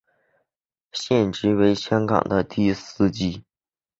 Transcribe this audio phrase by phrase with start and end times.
[0.93, 3.43] 现职为香港的士司机。